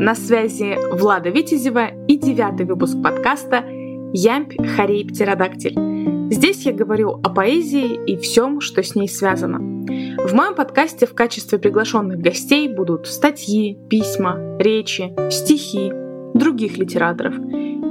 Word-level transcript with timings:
На 0.00 0.14
связи 0.14 0.78
Влада 0.92 1.28
Витязева 1.28 1.88
и 2.08 2.16
девятый 2.16 2.64
выпуск 2.64 2.96
подкаста 3.04 3.62
«Ямпь, 4.14 4.56
хорей, 4.74 5.04
птеродактиль». 5.06 5.76
Здесь 6.32 6.64
я 6.64 6.72
говорю 6.72 7.20
о 7.22 7.28
поэзии 7.28 8.02
и 8.06 8.16
всем, 8.16 8.62
что 8.62 8.82
с 8.82 8.94
ней 8.94 9.10
связано. 9.10 9.58
В 9.58 10.32
моем 10.32 10.54
подкасте 10.54 11.04
в 11.04 11.14
качестве 11.14 11.58
приглашенных 11.58 12.18
гостей 12.18 12.66
будут 12.74 13.08
статьи, 13.08 13.76
письма, 13.90 14.38
речи, 14.58 15.12
стихи 15.30 15.92
других 16.32 16.78
литераторов 16.78 17.34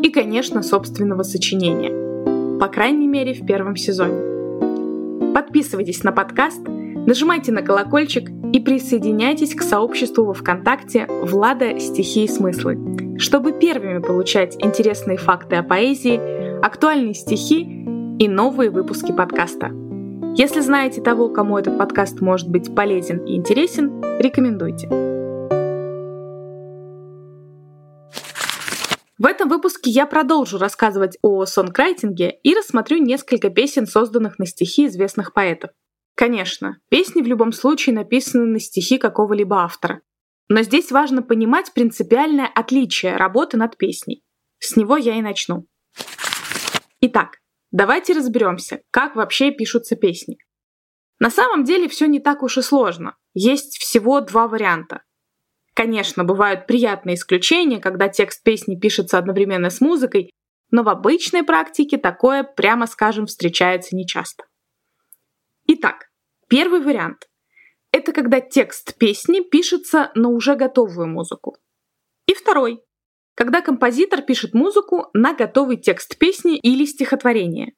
и, 0.01 0.09
конечно, 0.09 0.63
собственного 0.63 1.21
сочинения. 1.21 2.57
По 2.57 2.69
крайней 2.69 3.07
мере, 3.07 3.35
в 3.35 3.45
первом 3.45 3.75
сезоне. 3.75 5.31
Подписывайтесь 5.35 6.03
на 6.03 6.11
подкаст, 6.11 6.67
нажимайте 7.09 7.51
на 7.51 7.63
колокольчик 7.63 8.29
и 8.53 8.59
присоединяйтесь 8.59 9.55
к 9.55 9.63
сообществу 9.63 10.25
во 10.25 10.35
ВКонтакте 10.35 11.07
«Влада. 11.23 11.79
Стихи 11.79 12.25
и 12.25 12.27
смыслы», 12.27 13.17
чтобы 13.17 13.51
первыми 13.51 13.97
получать 13.97 14.55
интересные 14.63 15.17
факты 15.17 15.55
о 15.55 15.63
поэзии, 15.63 16.21
актуальные 16.63 17.15
стихи 17.15 17.61
и 18.19 18.27
новые 18.27 18.69
выпуски 18.69 19.11
подкаста. 19.11 19.71
Если 20.35 20.59
знаете 20.59 21.01
того, 21.01 21.29
кому 21.29 21.57
этот 21.57 21.79
подкаст 21.79 22.21
может 22.21 22.47
быть 22.47 22.75
полезен 22.75 23.25
и 23.25 23.35
интересен, 23.35 24.03
рекомендуйте. 24.19 24.87
В 29.17 29.25
этом 29.25 29.49
выпуске 29.49 29.89
я 29.89 30.05
продолжу 30.05 30.59
рассказывать 30.59 31.17
о 31.23 31.45
сонграйтинге 31.47 32.37
и 32.43 32.53
рассмотрю 32.53 32.99
несколько 32.99 33.49
песен, 33.49 33.87
созданных 33.87 34.37
на 34.37 34.45
стихи 34.45 34.85
известных 34.85 35.33
поэтов. 35.33 35.71
Конечно, 36.19 36.81
песни 36.89 37.21
в 37.21 37.27
любом 37.27 37.53
случае 37.53 37.95
написаны 37.95 38.45
на 38.45 38.59
стихи 38.59 38.97
какого-либо 38.97 39.63
автора. 39.63 40.01
Но 40.49 40.63
здесь 40.63 40.91
важно 40.91 41.21
понимать 41.21 41.71
принципиальное 41.73 42.51
отличие 42.53 43.15
работы 43.15 43.55
над 43.55 43.77
песней. 43.77 44.21
С 44.57 44.75
него 44.75 44.97
я 44.97 45.15
и 45.15 45.21
начну. 45.21 45.65
Итак, 46.99 47.37
давайте 47.71 48.11
разберемся, 48.11 48.81
как 48.91 49.15
вообще 49.15 49.51
пишутся 49.51 49.95
песни. 49.95 50.37
На 51.19 51.29
самом 51.29 51.63
деле 51.63 51.87
все 51.87 52.05
не 52.05 52.19
так 52.19 52.43
уж 52.43 52.57
и 52.57 52.61
сложно. 52.61 53.15
Есть 53.33 53.77
всего 53.77 54.19
два 54.19 54.49
варианта. 54.49 55.03
Конечно, 55.73 56.25
бывают 56.25 56.67
приятные 56.67 57.15
исключения, 57.15 57.79
когда 57.79 58.09
текст 58.09 58.43
песни 58.43 58.75
пишется 58.75 59.17
одновременно 59.17 59.69
с 59.69 59.79
музыкой, 59.79 60.31
но 60.69 60.83
в 60.83 60.89
обычной 60.89 61.43
практике 61.43 61.97
такое, 61.97 62.43
прямо 62.43 62.87
скажем, 62.87 63.25
встречается 63.25 63.95
нечасто. 63.95 64.43
Итак, 65.65 66.08
Первый 66.49 66.81
вариант— 66.81 67.29
это 67.91 68.11
когда 68.11 68.41
текст 68.41 68.97
песни 68.97 69.41
пишется 69.41 70.11
на 70.15 70.29
уже 70.29 70.55
готовую 70.55 71.07
музыку. 71.07 71.57
И 72.25 72.33
второй— 72.33 72.81
когда 73.35 73.61
композитор 73.61 74.23
пишет 74.23 74.55
музыку 74.55 75.09
на 75.13 75.35
готовый 75.35 75.77
текст 75.77 76.17
песни 76.17 76.57
или 76.57 76.85
стихотворения. 76.85 77.73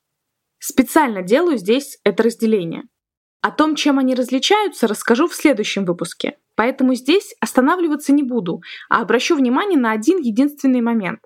Специально 0.57 1.21
делаю 1.21 1.57
здесь 1.57 1.99
это 2.05 2.23
разделение. 2.23 2.83
О 3.41 3.51
том, 3.51 3.75
чем 3.75 3.99
они 3.99 4.15
различаются, 4.15 4.87
расскажу 4.87 5.27
в 5.27 5.35
следующем 5.35 5.83
выпуске. 5.83 6.37
Поэтому 6.55 6.95
здесь 6.95 7.35
останавливаться 7.41 8.13
не 8.13 8.23
буду, 8.23 8.61
а 8.89 9.01
обращу 9.01 9.35
внимание 9.35 9.77
на 9.77 9.91
один 9.91 10.19
единственный 10.19 10.81
момент. 10.81 11.19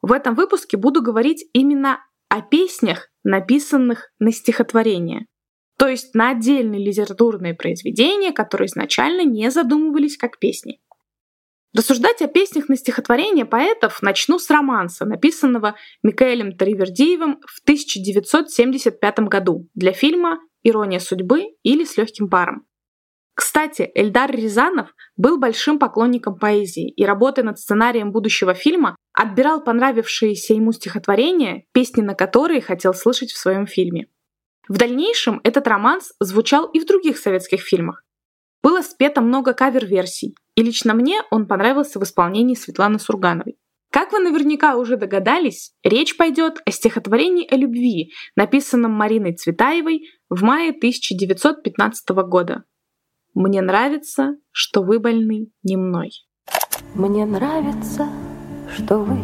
В 0.00 0.12
этом 0.12 0.34
выпуске 0.34 0.78
буду 0.78 1.02
говорить 1.02 1.44
именно 1.52 2.02
о 2.30 2.40
песнях, 2.40 3.10
написанных 3.22 4.10
на 4.18 4.32
стихотворение 4.32 5.26
то 5.80 5.88
есть 5.88 6.14
на 6.14 6.32
отдельные 6.32 6.84
литературные 6.84 7.54
произведения, 7.54 8.32
которые 8.32 8.66
изначально 8.66 9.22
не 9.22 9.50
задумывались 9.50 10.18
как 10.18 10.38
песни. 10.38 10.78
Рассуждать 11.74 12.20
о 12.20 12.28
песнях 12.28 12.68
на 12.68 12.76
стихотворение 12.76 13.46
поэтов 13.46 14.02
начну 14.02 14.38
с 14.38 14.50
романса, 14.50 15.06
написанного 15.06 15.76
Микаэлем 16.02 16.54
Таривердиевым 16.54 17.40
в 17.46 17.62
1975 17.62 19.20
году 19.20 19.68
для 19.72 19.92
фильма 19.92 20.38
«Ирония 20.62 20.98
судьбы» 20.98 21.44
или 21.62 21.84
«С 21.84 21.96
легким 21.96 22.28
паром». 22.28 22.66
Кстати, 23.32 23.90
Эльдар 23.94 24.30
Рязанов 24.30 24.94
был 25.16 25.38
большим 25.38 25.78
поклонником 25.78 26.38
поэзии 26.38 26.90
и, 26.90 27.06
работая 27.06 27.42
над 27.42 27.58
сценарием 27.58 28.12
будущего 28.12 28.52
фильма, 28.52 28.96
отбирал 29.14 29.64
понравившиеся 29.64 30.52
ему 30.52 30.72
стихотворения, 30.72 31.64
песни 31.72 32.02
на 32.02 32.14
которые 32.14 32.60
хотел 32.60 32.92
слышать 32.92 33.30
в 33.30 33.38
своем 33.38 33.66
фильме. 33.66 34.08
В 34.70 34.78
дальнейшем 34.78 35.40
этот 35.42 35.66
романс 35.66 36.12
звучал 36.20 36.66
и 36.66 36.78
в 36.78 36.86
других 36.86 37.18
советских 37.18 37.60
фильмах. 37.60 38.04
Было 38.62 38.82
спето 38.82 39.20
много 39.20 39.52
кавер-версий, 39.52 40.36
и 40.54 40.62
лично 40.62 40.94
мне 40.94 41.22
он 41.32 41.48
понравился 41.48 41.98
в 41.98 42.04
исполнении 42.04 42.54
Светланы 42.54 43.00
Сургановой. 43.00 43.58
Как 43.90 44.12
вы 44.12 44.20
наверняка 44.20 44.76
уже 44.76 44.96
догадались, 44.96 45.72
речь 45.82 46.16
пойдет 46.16 46.62
о 46.64 46.70
стихотворении 46.70 47.52
о 47.52 47.56
любви, 47.56 48.12
написанном 48.36 48.92
Мариной 48.92 49.34
Цветаевой 49.34 50.02
в 50.28 50.44
мае 50.44 50.70
1915 50.70 52.08
года. 52.28 52.62
«Мне 53.34 53.62
нравится, 53.62 54.36
что 54.52 54.84
вы 54.84 55.00
больны 55.00 55.48
не 55.64 55.76
мной». 55.76 56.10
Мне 56.94 57.26
нравится, 57.26 58.08
что 58.76 58.98
вы 58.98 59.18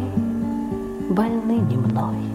больны 1.09 1.59
не 1.61 1.77
мной. 1.77 2.26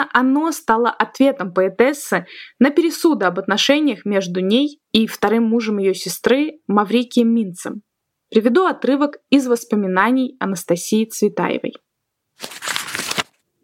Именно 0.00 0.08
оно 0.12 0.52
стало 0.52 0.90
ответом 0.90 1.52
поэтессы 1.52 2.26
на 2.58 2.70
пересуды 2.70 3.26
об 3.26 3.38
отношениях 3.38 4.06
между 4.06 4.40
ней 4.40 4.80
и 4.92 5.06
вторым 5.06 5.44
мужем 5.44 5.78
ее 5.78 5.94
сестры 5.94 6.60
Маврикием 6.66 7.28
Минцем. 7.28 7.82
Приведу 8.30 8.64
отрывок 8.64 9.18
из 9.30 9.46
воспоминаний 9.46 10.36
Анастасии 10.40 11.04
Цветаевой. 11.04 11.74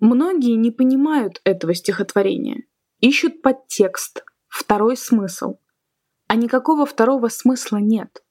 Многие 0.01 0.57
не 0.57 0.71
понимают 0.71 1.41
этого 1.45 1.75
стихотворения, 1.75 2.65
ищут 3.01 3.41
подтекст, 3.41 4.25
второй 4.49 4.97
смысл. 4.97 5.55
А 6.29 6.37
никакого 6.37 6.85
второго 6.85 7.29
смысла 7.29 7.79
нет. 7.79 8.23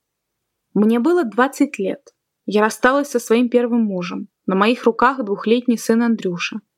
Мне 0.76 1.00
было 1.00 1.24
20 1.24 1.80
лет. 1.80 2.14
Я 2.46 2.62
рассталась 2.62 3.10
со 3.10 3.20
своим 3.20 3.50
первым 3.50 3.86
мужем. 3.86 4.28
На 4.46 4.56
моих 4.56 4.84
руках 4.84 5.24
двухлетний 5.24 5.78
сын 5.78 6.04
Андрюша– 6.04 6.60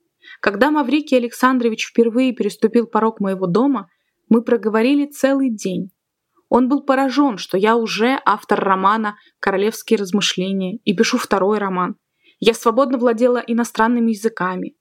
когда 0.41 0.71
Маврикий 0.71 1.17
Александрович 1.17 1.87
впервые 1.87 2.33
переступил 2.33 2.87
порог 2.87 3.19
моего 3.19 3.47
дома, 3.47 3.89
мы 4.29 4.41
проговорили 4.41 5.05
целый 5.05 5.49
день. 5.49 5.91
Он 6.49 6.69
был 6.69 6.83
поражен, 6.83 7.37
что 7.37 7.57
я 7.57 7.75
уже 7.75 8.19
автор 8.25 8.59
романа 8.59 9.17
«Королевские 9.39 9.99
размышления» 9.99 10.77
и 10.85 10.95
пишу 10.95 11.17
второй 11.17 11.57
роман. 11.57 11.95
Я 12.39 12.53
свободно 12.53 12.97
владела 12.97 13.43
иностранными 13.45 14.11
языками. 14.11 14.75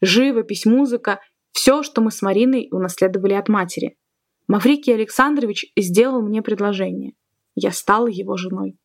Живопись, 0.00 0.64
музыка– 0.64 1.20
все, 1.52 1.82
что 1.82 2.00
мы 2.00 2.12
с 2.12 2.22
Мариной 2.22 2.68
унаследовали 2.70 3.32
от 3.32 3.48
матери. 3.48 3.96
Маврикий 4.46 4.94
Александрович 4.94 5.72
сделал 5.76 6.22
мне 6.22 6.40
предложение. 6.40 7.14
Я 7.54 7.72
стала 7.72 8.06
его 8.06 8.36
женой. 8.36 8.78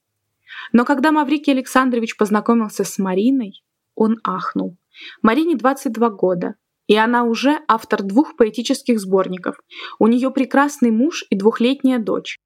Но 0.72 0.85
когда 0.85 1.12
Маврикий 1.12 1.53
Александрович 1.53 2.18
познакомился 2.18 2.84
с 2.84 2.97
Мариной, 2.97 3.63
он 3.96 4.20
ахнул. 4.24 4.78
Марине 5.22 5.56
22 5.56 6.09
года, 6.09 6.56
и 6.88 6.96
она 6.96 7.24
уже 7.24 7.59
автор 7.68 8.04
двух 8.04 8.36
поэтических 8.36 9.00
сборников. 9.00 9.58
У 10.00 10.08
нее 10.08 10.31
прекрасный 10.31 10.92
муж 10.92 11.26
и 11.30 11.38
двухлетняя 11.38 12.00
дочь. 12.00 12.38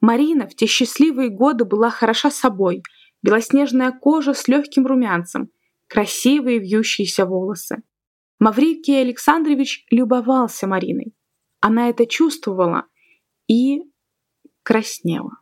Марина 0.00 0.46
в 0.46 0.54
те 0.54 0.66
счастливые 0.66 1.30
годы 1.30 1.64
была 1.64 1.90
хороша 1.90 2.30
собой. 2.30 2.82
Белоснежная 3.22 3.90
кожа 3.90 4.32
с 4.32 4.46
легким 4.46 4.86
румянцем, 4.86 5.50
красивые 5.88 6.60
вьющиеся 6.60 7.26
волосы. 7.26 7.82
Маврикий 8.38 9.00
Александрович 9.00 9.84
любовался 9.90 10.68
Мариной. 10.68 11.14
Она 11.60 11.88
это 11.88 12.06
чувствовала 12.06 12.84
и 13.48 13.82
краснела. 14.62 15.32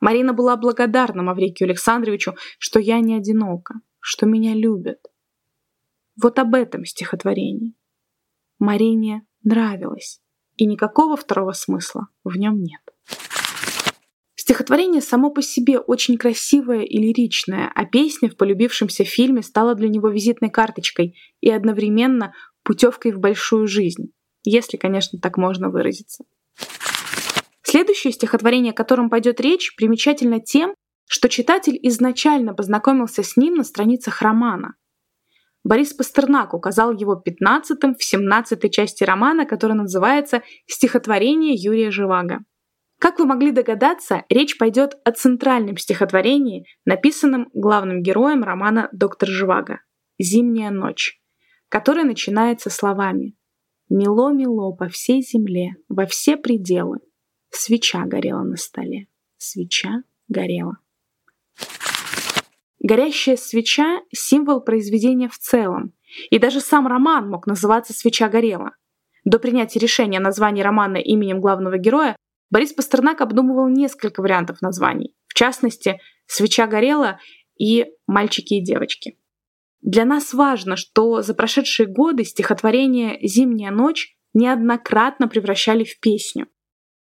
Марина 0.00 0.32
была 0.32 0.56
благодарна 0.56 1.22
Маврикию 1.22 1.68
Александровичу, 1.68 2.34
что 2.58 2.80
я 2.80 2.98
не 2.98 3.14
одинока, 3.14 3.74
что 4.06 4.24
меня 4.24 4.54
любят. 4.54 5.00
Вот 6.22 6.38
об 6.38 6.54
этом 6.54 6.84
стихотворении. 6.84 7.74
Марине 8.60 9.26
нравилось, 9.42 10.20
и 10.54 10.64
никакого 10.64 11.16
второго 11.16 11.50
смысла 11.50 12.06
в 12.22 12.36
нем 12.36 12.62
нет. 12.62 12.80
Стихотворение 14.36 15.02
само 15.02 15.30
по 15.30 15.42
себе 15.42 15.80
очень 15.80 16.16
красивое 16.18 16.82
и 16.82 16.98
лиричное, 16.98 17.68
а 17.74 17.84
песня 17.84 18.30
в 18.30 18.36
полюбившемся 18.36 19.02
фильме 19.02 19.42
стала 19.42 19.74
для 19.74 19.88
него 19.88 20.08
визитной 20.08 20.50
карточкой 20.50 21.18
и 21.40 21.50
одновременно 21.50 22.32
путевкой 22.62 23.10
в 23.10 23.18
большую 23.18 23.66
жизнь, 23.66 24.12
если, 24.44 24.76
конечно, 24.76 25.18
так 25.18 25.36
можно 25.36 25.68
выразиться. 25.68 26.24
Следующее 27.62 28.12
стихотворение, 28.12 28.70
о 28.70 28.76
котором 28.76 29.10
пойдет 29.10 29.40
речь, 29.40 29.74
примечательно 29.74 30.38
тем, 30.38 30.76
что 31.06 31.28
читатель 31.28 31.78
изначально 31.82 32.54
познакомился 32.54 33.22
с 33.22 33.36
ним 33.36 33.54
на 33.54 33.64
страницах 33.64 34.22
романа, 34.22 34.74
Борис 35.66 35.92
Пастернак 35.92 36.54
указал 36.54 36.92
его 36.92 37.16
пятнадцатым 37.16 37.96
в 37.96 38.04
семнадцатой 38.04 38.70
части 38.70 39.02
романа, 39.02 39.46
который 39.46 39.72
называется 39.72 40.42
«Стихотворение 40.68 41.54
Юрия 41.56 41.90
Живаго». 41.90 42.44
Как 43.00 43.18
вы 43.18 43.26
могли 43.26 43.50
догадаться, 43.50 44.22
речь 44.28 44.58
пойдет 44.58 44.96
о 45.04 45.10
центральном 45.10 45.76
стихотворении, 45.76 46.66
написанном 46.84 47.50
главным 47.52 48.00
героем 48.00 48.44
романа 48.44 48.88
«Доктор 48.92 49.28
Живаго» 49.28 49.80
«Зимняя 50.20 50.70
ночь», 50.70 51.20
которое 51.68 52.04
начинается 52.04 52.70
словами 52.70 53.34
«Мело-мело 53.88 54.70
по 54.70 54.88
всей 54.88 55.20
земле, 55.20 55.74
во 55.88 56.06
все 56.06 56.36
пределы, 56.36 56.98
свеча 57.50 58.04
горела 58.06 58.44
на 58.44 58.56
столе, 58.56 59.08
свеча 59.36 60.04
горела». 60.28 60.78
Горящая 62.80 63.36
свеча— 63.36 64.00
символ 64.14 64.60
произведения 64.60 65.28
в 65.28 65.38
целом, 65.38 65.92
и 66.30 66.38
даже 66.38 66.60
сам 66.60 66.86
роман 66.86 67.28
мог 67.28 67.46
называться 67.46 67.92
«Свеча 67.92 68.28
горела». 68.28 68.72
До 69.24 69.40
принятия 69.40 69.80
решения 69.80 70.18
о 70.18 70.22
названии 70.22 70.62
романа 70.62 70.98
именем 70.98 71.40
главного 71.40 71.78
героя 71.78 72.16
Борис 72.48 72.72
Пастернак 72.72 73.20
обдумывал 73.20 73.68
несколько 73.68 74.20
вариантов 74.22 74.62
названий, 74.62 75.14
в 75.26 75.34
частности, 75.34 76.00
«Свеча 76.26 76.66
горела» 76.66 77.18
и 77.58 77.86
«Мальчики 78.06 78.54
и 78.54 78.64
девочки». 78.64 79.18
Для 79.82 80.04
нас 80.04 80.32
важно, 80.32 80.76
что 80.76 81.22
за 81.22 81.34
прошедшие 81.34 81.86
годы 81.86 82.24
стихотворение 82.24 83.18
«Зимняя 83.26 83.70
ночь» 83.70 84.16
неоднократно 84.32 85.28
превращали 85.28 85.84
в 85.84 85.98
песню. 86.00 86.46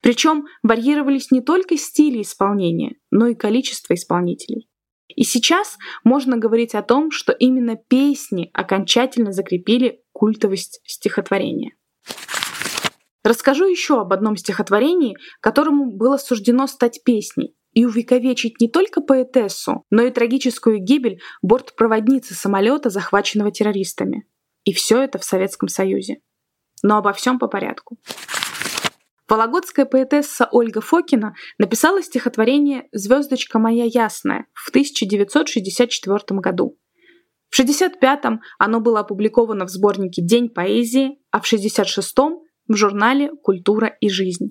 Причем 0.05 0.45
варьировались 0.63 1.31
не 1.31 1.41
только 1.41 1.79
стили 1.79 2.21
исполнения, 2.21 2.97
но 3.11 3.29
и 3.29 3.35
количество 3.35 3.95
исполнителей. 3.95 4.69
И 5.09 5.25
сейчас 5.25 5.79
можно 6.05 6.37
говорить 6.37 6.75
о 6.75 6.83
том, 6.83 7.11
что 7.11 7.33
именно 7.33 7.77
песни 7.77 8.51
окончательно 8.53 9.33
закрепили 9.33 10.03
культовость 10.13 10.83
стихотворения. 10.85 11.75
Расскажу 13.25 13.65
еще 13.67 13.99
об 13.99 14.13
одном 14.13 14.37
стихотворении, 14.37 15.17
которому 15.41 15.91
было 15.91 16.19
суждено 16.19 16.67
стать 16.67 17.03
песней 17.03 17.57
и 17.73 17.87
увековечить 17.87 18.61
не 18.61 18.69
только 18.69 19.01
поэтессу, 19.01 19.85
но 19.89 20.03
и 20.03 20.11
трагическую 20.11 20.81
гибель 20.81 21.23
бортпроводницы 21.41 22.35
самолета, 22.35 22.91
захваченного 22.91 23.53
террористами. 23.53 24.29
И 24.65 24.75
все 24.75 25.01
это 25.01 25.19
в 25.19 25.25
Советском 25.25 25.71
Союзе. 25.71 26.19
Но 26.83 26.99
обо 26.99 27.15
всем 27.15 27.39
по 27.39 27.49
порядку. 27.49 27.97
Вологодская 29.29 29.87
поэтесса 29.87 30.49
Ольга 30.53 30.81
Фокина 30.81 31.35
написала 31.59 32.03
стихотворение 32.03 32.89
«Звездочка 32.93 33.59
моя 33.59 33.85
ясная» 33.85 34.47
в 34.53 34.69
1964 34.69 36.41
году. 36.41 36.79
В 37.49 37.59
1965 37.59 38.41
оно 38.59 38.81
было 38.81 39.01
опубликовано 39.01 39.65
в 39.65 39.71
сборнике 39.71 40.21
«День 40.23 40.51
поэзии», 40.51 41.19
а 41.31 41.41
в 41.41 41.47
1966 41.47 42.15
в 42.69 42.75
журнале 42.75 43.31
«Культура 43.43 43.97
и 44.01 44.09
жизнь». 44.11 44.51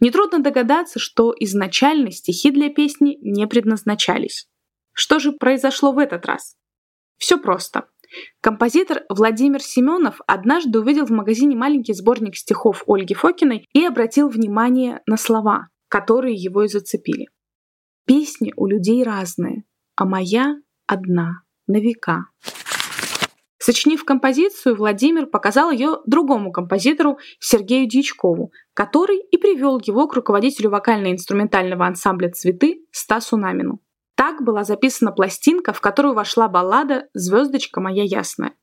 Нетрудно 0.00 0.38
догадаться, 0.38 0.98
что 0.98 1.34
изначально 1.38 2.10
стихи 2.10 2.50
для 2.50 2.70
песни 2.70 3.18
не 3.20 3.46
предназначались. 3.46 4.48
Что 4.92 5.18
же 5.18 5.32
произошло 5.32 5.92
в 5.92 5.98
этот 5.98 6.24
раз? 6.26 6.56
Все 7.18 7.38
просто. 7.38 7.88
Композитор 8.40 9.02
Владимир 9.08 9.62
Семенов 9.62 10.20
однажды 10.26 10.80
увидел 10.80 11.06
в 11.06 11.10
магазине 11.10 11.56
маленький 11.56 11.94
сборник 11.94 12.36
стихов 12.36 12.84
Ольги 12.86 13.14
Фокиной 13.14 13.66
и 13.72 13.84
обратил 13.84 14.28
внимание 14.28 15.00
на 15.06 15.16
слова, 15.16 15.68
которые 15.88 16.34
его 16.34 16.62
и 16.64 16.68
зацепили. 16.68 17.28
«Песни 18.06 18.52
у 18.56 18.66
людей 18.66 19.02
разные, 19.02 19.64
а 19.96 20.04
моя 20.04 20.56
одна, 20.86 21.42
на 21.66 21.80
века». 21.80 22.26
Сочинив 23.58 24.04
композицию, 24.04 24.76
Владимир 24.76 25.24
показал 25.24 25.70
ее 25.70 26.00
другому 26.04 26.52
композитору 26.52 27.16
Сергею 27.40 27.88
Дьячкову, 27.88 28.52
который 28.74 29.18
и 29.18 29.38
привел 29.38 29.80
его 29.82 30.06
к 30.06 30.14
руководителю 30.14 30.68
вокально-инструментального 30.68 31.86
ансамбля 31.86 32.30
«Цветы» 32.30 32.84
Стасу 32.90 33.38
Намину. 33.38 33.80
Так 34.16 34.42
была 34.42 34.64
записана 34.64 35.12
пластинка, 35.12 35.72
в 35.72 35.80
которую 35.80 36.14
вошла 36.14 36.48
баллада 36.48 37.08
«Звездочка 37.14 37.80
моя 37.80 38.04
ясная». 38.04 38.54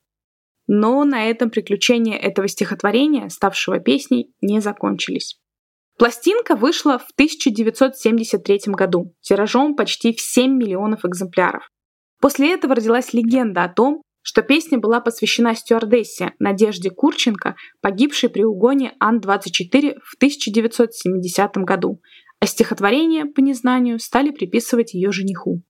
Но 0.67 1.03
на 1.03 1.29
этом 1.29 1.49
приключения 1.49 2.17
этого 2.17 2.47
стихотворения, 2.47 3.29
ставшего 3.29 3.79
песней, 3.79 4.33
не 4.41 4.61
закончились. 4.61 5.37
Пластинка 5.97 6.55
вышла 6.55 6.97
в 6.97 7.11
1973 7.13 8.61
году, 8.73 9.13
тиражом 9.21 9.75
почти 9.75 10.15
в 10.15 10.21
7 10.21 10.51
миллионов 10.51 11.05
экземпляров. 11.05 11.69
После 12.21 12.53
этого 12.53 12.75
родилась 12.75 13.13
легенда 13.13 13.65
о 13.65 13.69
том, 13.69 14.01
что 14.21 14.43
песня 14.43 14.77
была 14.77 15.01
посвящена 15.01 15.55
стюардессе 15.55 16.33
Надежде 16.39 16.89
Курченко, 16.91 17.55
погибшей 17.81 18.29
при 18.29 18.43
угоне 18.43 18.93
Ан-24 18.99 19.95
в 20.03 20.15
1970 20.15 21.57
году, 21.57 22.01
а 22.41 22.47
стихотворение, 22.47 23.25
по 23.25 23.39
незнанию, 23.39 23.99
стали 23.99 24.31
приписывать 24.31 24.95
ее 24.95 25.11
жениху. 25.11 25.61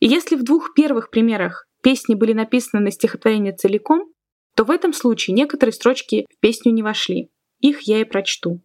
И 0.00 0.08
если 0.08 0.36
в 0.36 0.42
двух 0.42 0.72
первых 0.74 1.10
примерах 1.10 1.68
песни 1.82 2.14
были 2.14 2.32
написаны 2.32 2.82
на 2.82 2.90
стихотворение 2.90 3.54
целиком, 3.54 4.10
то 4.56 4.64
в 4.64 4.70
этом 4.70 4.94
случае 4.94 5.34
некоторые 5.34 5.74
строчки 5.74 6.24
в 6.34 6.40
песню 6.40 6.72
не 6.72 6.82
вошли. 6.82 7.30
Их 7.60 7.82
я 7.82 8.00
и 8.00 8.04
прочту. 8.04 8.62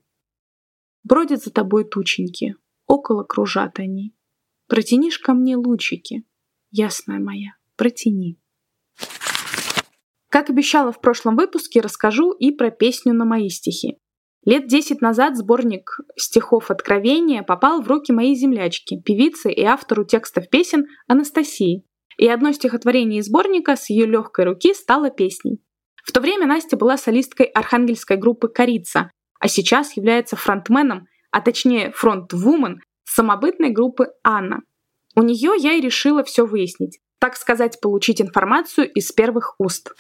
Бродят 1.04 1.44
за 1.44 1.52
тобой 1.52 1.84
тученьки, 1.84 2.56
около 2.88 3.24
кружат 3.24 3.78
они. 3.80 4.16
Протянишь 4.68 5.20
ко 5.20 5.34
мне 5.34 5.58
лучики, 5.58 6.24
ясная 6.72 7.20
моя, 7.20 7.58
протяни. 7.76 8.40
Как 10.30 10.50
обещала 10.50 10.94
в 10.94 11.02
прошлом 11.02 11.36
выпуске, 11.36 11.82
расскажу 11.82 12.32
и 12.32 12.52
про 12.52 12.72
песню 12.72 13.14
на 13.14 13.26
мои 13.26 13.50
стихи. 13.50 13.98
Лет 14.46 14.68
десять 14.68 15.02
назад 15.02 15.38
сборник 15.38 16.00
стихов 16.16 16.72
«Откровения» 16.72 17.44
попал 17.44 17.82
в 17.82 17.88
руки 17.88 18.12
моей 18.12 18.36
землячки, 18.36 19.02
певицы 19.02 19.52
и 19.52 19.64
автору 19.64 20.06
текстов 20.06 20.50
песен 20.50 20.86
Анастасии. 21.08 21.84
И 22.18 22.28
одно 22.28 22.52
стихотворение 22.52 23.20
из 23.20 23.28
сборника 23.28 23.76
с 23.76 23.90
ее 23.90 24.06
легкой 24.06 24.46
руки 24.46 24.74
стало 24.74 25.10
песней. 25.10 25.62
В 26.04 26.12
то 26.12 26.22
время 26.22 26.48
Настя 26.48 26.78
была 26.78 26.98
солисткой 26.98 27.48
архангельской 27.48 28.18
группы 28.18 28.48
«Корица», 28.48 29.12
а 29.40 29.48
сейчас 29.48 29.96
является 29.96 30.36
фронтменом, 30.36 31.08
а 31.32 31.42
точнее 31.42 31.92
фронт-вумен 31.92 32.82
самобытной 33.04 33.70
группы 33.70 34.08
«Анна». 34.24 34.62
У 35.16 35.22
нее 35.22 35.54
я 35.58 35.74
и 35.74 35.82
решила 35.82 36.24
все 36.24 36.46
выяснить 36.46 37.00
так 37.20 37.36
сказать, 37.36 37.80
получить 37.82 38.22
информацию 38.22 38.92
из 38.92 39.12
первых 39.12 39.56
уст. 39.60 39.94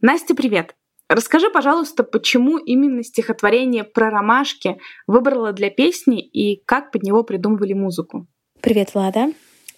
Настя, 0.00 0.34
привет! 0.34 0.74
Расскажи, 1.12 1.50
пожалуйста, 1.50 2.04
почему 2.04 2.56
именно 2.56 3.04
стихотворение 3.04 3.84
про 3.84 4.08
ромашки 4.08 4.78
выбрала 5.06 5.52
для 5.52 5.68
песни 5.68 6.22
и 6.22 6.56
как 6.64 6.90
под 6.90 7.02
него 7.02 7.22
придумывали 7.22 7.74
музыку? 7.74 8.26
Привет, 8.62 8.94
Влада! 8.94 9.34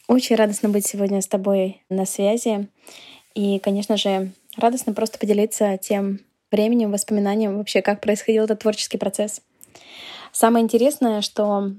Очень 0.07 0.37
радостно 0.37 0.69
быть 0.69 0.87
сегодня 0.87 1.21
с 1.21 1.27
тобой 1.27 1.83
на 1.89 2.07
связи. 2.07 2.69
И, 3.35 3.59
конечно 3.59 3.97
же, 3.97 4.31
радостно 4.57 4.93
просто 4.93 5.19
поделиться 5.19 5.77
тем 5.77 6.21
временем, 6.53 6.93
воспоминанием 6.93 7.59
вообще, 7.59 7.83
как 7.83 8.01
происходил 8.01 8.45
этот 8.45 8.61
творческий 8.61 8.99
процесс. 8.99 9.43
Самое 10.31 10.63
интересное, 10.63 11.21
что 11.21 11.73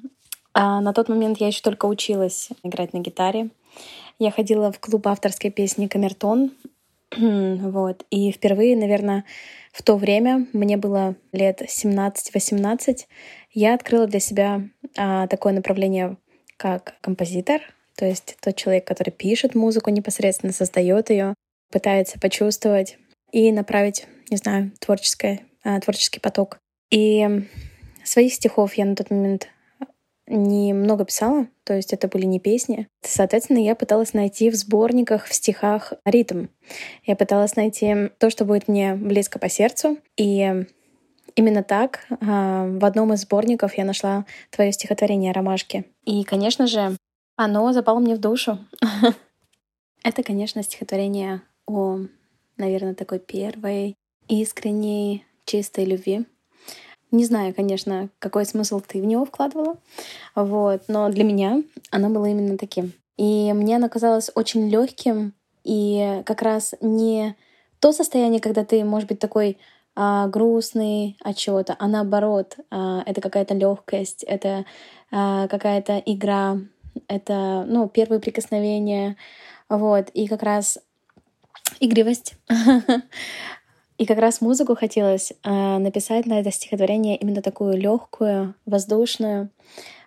а, 0.53 0.81
на 0.81 0.91
тот 0.91 1.07
момент 1.07 1.37
я 1.37 1.47
еще 1.47 1.61
только 1.61 1.85
училась 1.85 2.49
играть 2.63 2.91
на 2.91 2.99
гитаре. 2.99 3.51
Я 4.19 4.31
ходила 4.31 4.73
в 4.73 4.81
клуб 4.81 5.07
авторской 5.07 5.49
песни 5.49 5.87
«Камертон». 5.87 6.51
Вот. 7.17 8.05
И 8.09 8.31
впервые, 8.31 8.75
наверное, 8.75 9.25
в 9.71 9.83
то 9.83 9.97
время, 9.97 10.47
мне 10.53 10.77
было 10.77 11.15
лет 11.31 11.61
17-18, 11.61 13.05
я 13.53 13.73
открыла 13.73 14.07
для 14.07 14.19
себя 14.19 14.61
а, 14.97 15.27
такое 15.27 15.53
направление, 15.53 16.17
как 16.57 16.95
композитор, 17.01 17.61
то 17.95 18.05
есть 18.05 18.37
тот 18.41 18.55
человек, 18.55 18.85
который 18.85 19.11
пишет 19.11 19.55
музыку 19.55 19.89
непосредственно, 19.89 20.53
создает 20.53 21.09
ее, 21.09 21.33
пытается 21.71 22.19
почувствовать 22.19 22.97
и 23.31 23.51
направить, 23.51 24.07
не 24.29 24.37
знаю, 24.37 24.71
творческое, 24.79 25.41
а, 25.63 25.79
творческий 25.79 26.19
поток. 26.19 26.57
И 26.91 27.27
своих 28.03 28.33
стихов 28.33 28.75
я 28.75 28.85
на 28.85 28.95
тот 28.95 29.09
момент 29.09 29.49
немного 30.27 31.05
писала, 31.05 31.47
то 31.63 31.73
есть 31.73 31.93
это 31.93 32.07
были 32.07 32.25
не 32.25 32.39
песни. 32.39 32.87
Соответственно, 33.01 33.59
я 33.59 33.75
пыталась 33.75 34.13
найти 34.13 34.49
в 34.49 34.55
сборниках, 34.55 35.25
в 35.25 35.33
стихах 35.33 35.93
ритм. 36.03 36.47
Я 37.05 37.15
пыталась 37.15 37.55
найти 37.55 38.09
то, 38.17 38.29
что 38.29 38.45
будет 38.45 38.67
мне 38.67 38.95
близко 38.95 39.39
по 39.39 39.49
сердцу. 39.49 39.97
И 40.17 40.65
именно 41.35 41.63
так 41.63 42.05
а, 42.21 42.65
в 42.67 42.83
одном 42.85 43.13
из 43.13 43.21
сборников 43.21 43.77
я 43.77 43.85
нашла 43.85 44.25
твое 44.49 44.71
стихотворение 44.71 45.31
«Ромашки». 45.31 45.85
И, 46.05 46.23
конечно 46.23 46.67
же, 46.67 46.97
оно 47.35 47.71
запало 47.73 47.99
мне 47.99 48.15
в 48.15 48.19
душу. 48.19 48.59
Это, 50.03 50.23
конечно, 50.23 50.63
стихотворение 50.63 51.41
о, 51.67 51.99
наверное, 52.57 52.93
такой 52.93 53.19
первой 53.19 53.95
искренней, 54.27 55.25
чистой 55.45 55.85
любви, 55.85 56.25
не 57.15 57.25
знаю, 57.25 57.53
конечно, 57.53 58.09
какой 58.19 58.45
смысл 58.45 58.81
ты 58.85 59.01
в 59.01 59.05
него 59.05 59.25
вкладывала, 59.25 59.77
вот, 60.35 60.83
но 60.87 61.09
для 61.09 61.23
меня 61.23 61.63
оно 61.91 62.09
было 62.09 62.25
именно 62.25 62.57
таким. 62.57 62.93
И 63.17 63.51
мне 63.53 63.77
оно 63.77 63.89
казалось 63.89 64.29
очень 64.35 64.69
легким 64.69 65.33
и 65.63 66.21
как 66.25 66.41
раз 66.41 66.75
не 66.81 67.35
то 67.79 67.91
состояние, 67.91 68.41
когда 68.41 68.63
ты, 68.63 68.83
может 68.83 69.07
быть, 69.09 69.19
такой 69.19 69.57
а, 69.95 70.27
грустный 70.27 71.17
от 71.21 71.37
чего-то, 71.37 71.75
а 71.79 71.87
наоборот, 71.87 72.57
а, 72.69 73.01
это 73.05 73.21
какая-то 73.21 73.53
легкость, 73.53 74.23
это 74.23 74.65
а, 75.11 75.47
какая-то 75.47 76.01
игра, 76.05 76.57
это, 77.07 77.65
ну, 77.67 77.87
первые 77.87 78.19
прикосновения, 78.19 79.15
вот, 79.69 80.09
и 80.09 80.27
как 80.27 80.43
раз 80.43 80.79
игривость. 81.79 82.35
И 83.97 84.05
как 84.05 84.17
раз 84.19 84.41
музыку 84.41 84.75
хотелось 84.75 85.31
э, 85.31 85.77
написать 85.77 86.25
на 86.25 86.39
это 86.39 86.51
стихотворение 86.51 87.17
именно 87.17 87.41
такую 87.41 87.77
легкую, 87.77 88.55
воздушную, 88.65 89.49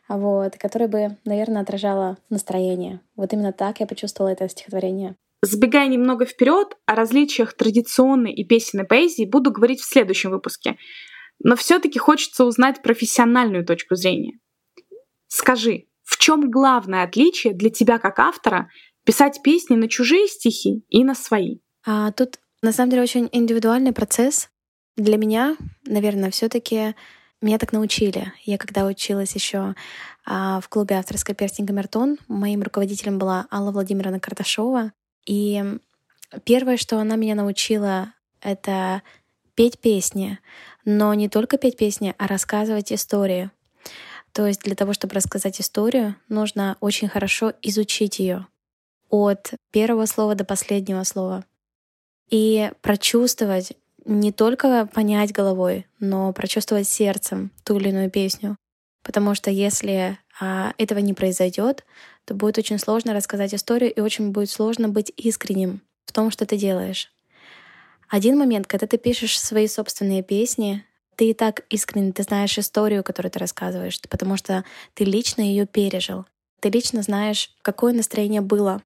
вот, 0.09 0.57
которая 0.57 0.89
бы, 0.89 1.17
наверное, 1.25 1.63
отражала 1.63 2.19
настроение. 2.29 3.01
Вот 3.17 3.33
именно 3.33 3.53
так 3.53 3.81
я 3.81 3.87
почувствовала 3.87 4.31
это 4.31 4.49
стихотворение. 4.49 5.17
Сбегая 5.43 5.89
немного 5.89 6.27
вперед, 6.27 6.77
о 6.85 6.95
различиях 6.95 7.55
традиционной 7.55 8.33
и 8.33 8.45
песенной 8.45 8.85
поэзии 8.85 9.25
буду 9.25 9.53
говорить 9.53 9.81
в 9.81 9.89
следующем 9.89 10.31
выпуске. 10.31 10.77
Но 11.43 11.57
все-таки 11.57 11.99
хочется 11.99 12.45
узнать 12.45 12.83
профессиональную 12.83 13.65
точку 13.65 13.95
зрения. 13.95 14.39
Скажи, 15.29 15.85
в 16.03 16.19
чем 16.19 16.51
главное 16.51 17.05
отличие 17.05 17.55
для 17.55 17.71
тебя 17.71 17.99
как 17.99 18.19
автора 18.19 18.69
писать 19.05 19.41
песни 19.43 19.77
на 19.77 19.89
чужие 19.89 20.27
стихи 20.27 20.83
и 20.89 21.05
на 21.05 21.15
свои? 21.15 21.59
А, 21.87 22.11
тут 22.13 22.41
на 22.63 22.73
самом 22.73 22.91
деле 22.91 23.03
очень 23.03 23.29
индивидуальный 23.33 23.93
процесс. 23.93 24.51
Для 24.97 25.17
меня, 25.17 25.57
наверное, 25.85 26.31
все-таки 26.31 26.95
меня 27.41 27.59
так 27.59 27.73
научили. 27.73 28.33
Я 28.45 28.59
когда 28.59 28.85
училась 28.85 29.35
еще 29.35 29.75
а, 30.27 30.61
в 30.61 30.69
клубе 30.69 30.97
авторской 30.97 31.35
песни 31.35 31.65
«Гамертон», 31.65 32.19
моим 32.27 32.63
руководителем 32.63 33.19
была 33.19 33.47
Алла 33.53 33.71
Владимировна 33.71 34.19
Карташова. 34.19 34.93
И 35.25 35.63
первое, 36.45 36.77
что 36.77 36.99
она 36.99 37.15
меня 37.15 37.37
научила, 37.37 38.13
это 38.41 39.03
петь 39.55 39.79
песни. 39.79 40.41
Но 40.85 41.15
не 41.15 41.29
только 41.29 41.59
петь 41.59 41.77
песни, 41.77 42.15
а 42.19 42.27
рассказывать 42.27 42.93
истории. 42.93 43.51
То 44.33 44.47
есть 44.47 44.63
для 44.63 44.75
того, 44.75 44.93
чтобы 44.93 45.15
рассказать 45.15 45.61
историю, 45.61 46.17
нужно 46.29 46.77
очень 46.81 47.09
хорошо 47.09 47.53
изучить 47.63 48.19
ее 48.19 48.47
от 49.11 49.53
первого 49.71 50.07
слова 50.07 50.35
до 50.35 50.45
последнего 50.45 51.05
слова. 51.05 51.45
И 52.31 52.71
прочувствовать, 52.83 53.73
не 54.05 54.33
только 54.33 54.87
понять 54.93 55.33
головой, 55.33 55.87
но 55.99 56.33
прочувствовать 56.33 56.89
сердцем 56.89 57.51
ту 57.65 57.79
или 57.79 57.91
иную 57.91 58.11
песню. 58.11 58.57
Потому 59.03 59.35
что 59.35 59.51
если 59.51 60.19
а, 60.41 60.73
этого 60.79 60.99
не 60.99 61.15
произойдет, 61.15 61.85
то 62.25 62.35
будет 62.35 62.59
очень 62.59 62.79
сложно 62.79 63.15
рассказать 63.15 63.55
историю 63.55 63.93
и 63.93 64.01
очень 64.01 64.31
будет 64.31 64.51
сложно 64.51 64.89
быть 64.89 65.13
искренним 65.17 65.83
в 66.05 66.13
том, 66.13 66.31
что 66.31 66.47
ты 66.47 66.57
делаешь. 66.57 67.11
Один 68.09 68.39
момент, 68.39 68.67
когда 68.67 68.87
ты 68.87 68.99
пишешь 68.99 69.39
свои 69.39 69.67
собственные 69.67 70.23
песни, 70.23 70.85
ты 71.17 71.31
и 71.31 71.35
так 71.35 71.65
искренне, 71.69 72.13
ты 72.13 72.23
знаешь 72.23 72.59
историю, 72.59 73.05
которую 73.05 73.31
ты 73.31 73.39
рассказываешь, 73.39 74.01
потому 74.09 74.37
что 74.37 74.65
ты 74.95 75.05
лично 75.05 75.43
ее 75.43 75.67
пережил. 75.67 76.25
Ты 76.61 76.71
лично 76.71 77.03
знаешь, 77.03 77.51
какое 77.63 77.93
настроение 77.93 78.41
было 78.41 78.83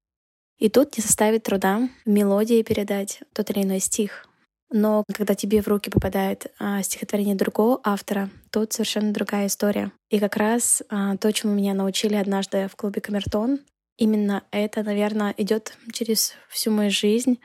и 0.62 0.68
тут 0.68 0.96
не 0.96 1.02
составит 1.02 1.42
труда 1.42 1.88
мелодии 2.06 2.62
передать 2.62 3.18
тот 3.32 3.50
или 3.50 3.64
иной 3.64 3.80
стих. 3.80 4.28
Но 4.70 5.02
когда 5.12 5.34
тебе 5.34 5.60
в 5.60 5.66
руки 5.66 5.90
попадает 5.90 6.52
а, 6.60 6.80
стихотворение 6.84 7.34
другого 7.34 7.80
автора, 7.82 8.30
тут 8.52 8.72
совершенно 8.72 9.12
другая 9.12 9.48
история. 9.48 9.90
И 10.08 10.20
как 10.20 10.36
раз 10.36 10.84
а, 10.88 11.16
то, 11.16 11.32
чему 11.32 11.52
меня 11.52 11.74
научили 11.74 12.14
однажды 12.14 12.68
в 12.68 12.76
клубе 12.76 13.00
Камертон, 13.00 13.58
именно 13.98 14.44
это, 14.52 14.84
наверное, 14.84 15.34
идет 15.36 15.76
через 15.92 16.34
всю 16.48 16.70
мою 16.70 16.92
жизнь. 16.92 17.40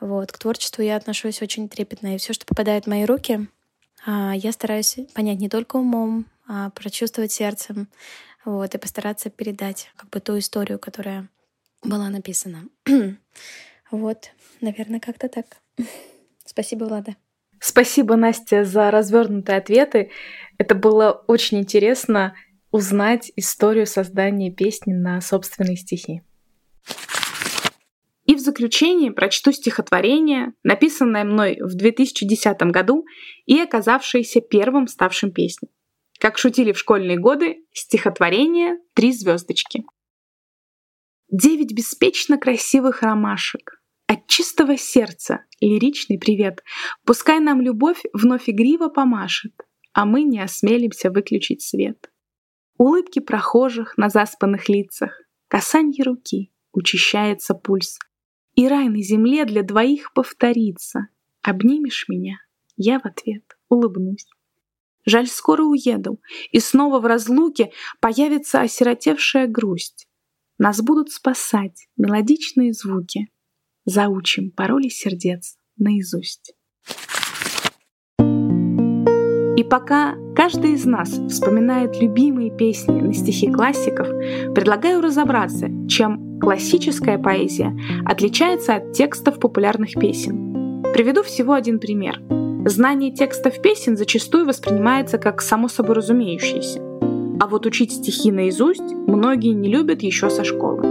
Вот. 0.00 0.32
К 0.32 0.38
творчеству 0.38 0.82
я 0.82 0.96
отношусь 0.96 1.42
очень 1.42 1.68
трепетно. 1.68 2.14
И 2.14 2.18
все, 2.18 2.32
что 2.32 2.46
попадает 2.46 2.84
в 2.84 2.88
мои 2.88 3.04
руки, 3.04 3.48
а, 4.06 4.32
я 4.34 4.50
стараюсь 4.50 4.96
понять 5.12 5.40
не 5.40 5.50
только 5.50 5.76
умом, 5.76 6.24
а 6.48 6.70
прочувствовать 6.70 7.32
сердцем, 7.32 7.86
вот, 8.46 8.74
и 8.74 8.78
постараться 8.78 9.28
передать 9.28 9.90
как 9.96 10.08
бы 10.08 10.20
ту 10.20 10.38
историю, 10.38 10.78
которая 10.78 11.28
была 11.88 12.08
написана. 12.10 12.68
вот, 13.90 14.30
наверное, 14.60 15.00
как-то 15.00 15.28
так. 15.28 15.46
Спасибо, 16.44 16.84
Влада. 16.84 17.16
Спасибо, 17.60 18.16
Настя, 18.16 18.64
за 18.64 18.90
развернутые 18.90 19.58
ответы. 19.58 20.10
Это 20.58 20.74
было 20.74 21.24
очень 21.26 21.58
интересно 21.58 22.34
узнать 22.70 23.32
историю 23.36 23.86
создания 23.86 24.50
песни 24.50 24.92
на 24.92 25.20
собственные 25.20 25.76
стихи. 25.76 26.22
И 28.24 28.34
в 28.34 28.40
заключение 28.40 29.12
прочту 29.12 29.52
стихотворение, 29.52 30.52
написанное 30.64 31.24
мной 31.24 31.58
в 31.60 31.74
2010 31.74 32.60
году 32.72 33.06
и 33.46 33.60
оказавшееся 33.60 34.40
первым 34.40 34.88
ставшим 34.88 35.30
песней. 35.30 35.70
Как 36.18 36.36
шутили 36.38 36.72
в 36.72 36.78
школьные 36.78 37.18
годы, 37.18 37.58
стихотворение 37.72 38.78
«Три 38.94 39.12
звездочки». 39.12 39.84
Девять 41.28 41.72
беспечно 41.72 42.38
красивых 42.38 43.02
ромашек. 43.02 43.82
От 44.06 44.28
чистого 44.28 44.76
сердца 44.76 45.44
лиричный 45.60 46.20
привет. 46.20 46.62
Пускай 47.04 47.40
нам 47.40 47.60
любовь 47.60 48.02
вновь 48.12 48.48
игриво 48.48 48.88
помашет, 48.88 49.52
а 49.92 50.04
мы 50.04 50.22
не 50.22 50.38
осмелимся 50.38 51.10
выключить 51.10 51.62
свет. 51.62 52.12
Улыбки 52.78 53.18
прохожих 53.18 53.96
на 53.96 54.08
заспанных 54.08 54.68
лицах, 54.68 55.20
касанье 55.48 56.04
руки, 56.04 56.52
учащается 56.72 57.54
пульс. 57.54 57.98
И 58.54 58.68
рай 58.68 58.88
на 58.88 59.02
земле 59.02 59.46
для 59.46 59.64
двоих 59.64 60.12
повторится. 60.12 61.08
Обнимешь 61.42 62.06
меня, 62.08 62.36
я 62.76 63.00
в 63.00 63.04
ответ 63.04 63.42
улыбнусь. 63.68 64.28
Жаль, 65.04 65.26
скоро 65.26 65.64
уеду, 65.64 66.20
и 66.52 66.60
снова 66.60 67.00
в 67.00 67.06
разлуке 67.06 67.72
появится 67.98 68.60
осиротевшая 68.60 69.48
грусть. 69.48 70.06
Нас 70.58 70.80
будут 70.80 71.10
спасать 71.10 71.86
мелодичные 71.98 72.72
звуки. 72.72 73.28
Заучим 73.84 74.50
пароли 74.50 74.88
сердец 74.88 75.56
наизусть. 75.76 76.54
И 78.18 79.64
пока 79.64 80.14
каждый 80.34 80.72
из 80.72 80.86
нас 80.86 81.10
вспоминает 81.28 82.00
любимые 82.00 82.50
песни 82.56 83.00
на 83.00 83.12
стихи 83.12 83.50
классиков, 83.50 84.08
предлагаю 84.54 85.02
разобраться, 85.02 85.68
чем 85.88 86.40
классическая 86.40 87.18
поэзия 87.18 87.76
отличается 88.06 88.76
от 88.76 88.92
текстов 88.92 89.38
популярных 89.38 89.92
песен. 89.92 90.82
Приведу 90.94 91.22
всего 91.22 91.52
один 91.52 91.78
пример. 91.78 92.22
Знание 92.66 93.12
текстов 93.12 93.60
песен 93.60 93.96
зачастую 93.96 94.46
воспринимается 94.46 95.18
как 95.18 95.42
само 95.42 95.68
собой 95.68 95.96
разумеющееся. 95.96 96.85
А 97.38 97.46
вот 97.46 97.66
учить 97.66 97.92
стихи 97.92 98.32
наизусть 98.32 98.94
многие 99.06 99.52
не 99.52 99.68
любят 99.68 100.02
еще 100.02 100.30
со 100.30 100.44
школы. 100.44 100.82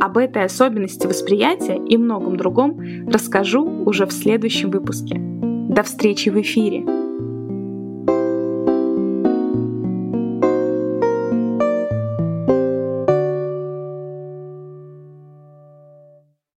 Об 0.00 0.16
этой 0.16 0.44
особенности 0.44 1.06
восприятия 1.06 1.76
и 1.76 1.96
многом 1.96 2.36
другом 2.36 2.80
расскажу 3.06 3.64
уже 3.84 4.06
в 4.06 4.12
следующем 4.12 4.70
выпуске. 4.70 5.16
До 5.18 5.82
встречи 5.82 6.30
в 6.30 6.40
эфире! 6.40 7.07